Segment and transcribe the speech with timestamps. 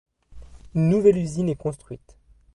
[0.73, 2.17] Une nouvelle usine est construite.